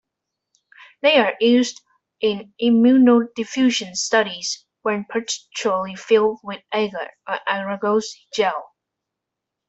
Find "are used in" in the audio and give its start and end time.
1.19-2.55